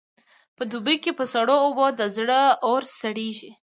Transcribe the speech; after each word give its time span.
په 0.55 0.63
دوبې 0.71 0.95
کې 1.03 1.11
په 1.19 1.25
سړو 1.33 1.55
اوبو 1.65 1.85
د 1.99 2.01
زړه 2.17 2.41
اور 2.67 2.81
سړېږي. 2.99 3.51